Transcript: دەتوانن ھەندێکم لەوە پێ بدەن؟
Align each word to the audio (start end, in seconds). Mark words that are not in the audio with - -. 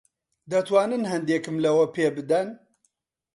دەتوانن 0.51 1.03
ھەندێکم 1.11 1.55
لەوە 1.65 1.85
پێ 1.95 2.05
بدەن؟ 2.17 2.47